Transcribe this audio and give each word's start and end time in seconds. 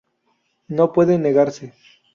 No 0.67 0.93
pueden 0.93 1.21
negarse. 1.21 1.73